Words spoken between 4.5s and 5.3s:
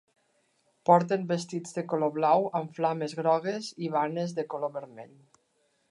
color vermell.